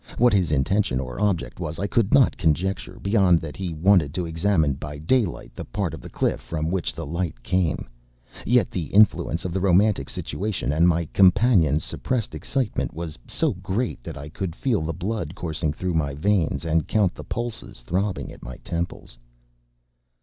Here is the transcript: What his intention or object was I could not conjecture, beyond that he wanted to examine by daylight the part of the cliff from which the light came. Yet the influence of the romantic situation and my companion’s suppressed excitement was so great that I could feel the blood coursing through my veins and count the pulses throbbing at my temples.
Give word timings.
What 0.17 0.33
his 0.33 0.51
intention 0.51 0.99
or 0.99 1.21
object 1.21 1.59
was 1.59 1.77
I 1.77 1.85
could 1.85 2.11
not 2.11 2.35
conjecture, 2.35 2.97
beyond 3.03 3.39
that 3.41 3.55
he 3.55 3.71
wanted 3.75 4.15
to 4.15 4.25
examine 4.25 4.73
by 4.73 4.97
daylight 4.97 5.53
the 5.53 5.63
part 5.63 5.93
of 5.93 6.01
the 6.01 6.09
cliff 6.09 6.39
from 6.41 6.71
which 6.71 6.95
the 6.95 7.05
light 7.05 7.43
came. 7.43 7.87
Yet 8.43 8.71
the 8.71 8.85
influence 8.85 9.45
of 9.45 9.53
the 9.53 9.61
romantic 9.61 10.09
situation 10.09 10.73
and 10.73 10.87
my 10.87 11.05
companion’s 11.13 11.83
suppressed 11.83 12.33
excitement 12.33 12.95
was 12.95 13.19
so 13.27 13.53
great 13.53 14.01
that 14.03 14.17
I 14.17 14.29
could 14.29 14.55
feel 14.55 14.81
the 14.81 14.91
blood 14.91 15.35
coursing 15.35 15.71
through 15.71 15.93
my 15.93 16.15
veins 16.15 16.65
and 16.65 16.87
count 16.87 17.13
the 17.13 17.23
pulses 17.23 17.81
throbbing 17.81 18.31
at 18.31 18.41
my 18.41 18.57
temples. 18.63 19.19